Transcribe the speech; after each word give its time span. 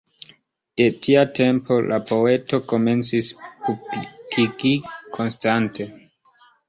De 0.79 0.85
tia 1.07 1.25
tempo 1.39 1.77
la 1.91 1.99
poeto 2.11 2.59
komencis 2.73 3.29
publikigi 3.67 4.73
konstante. 5.19 5.89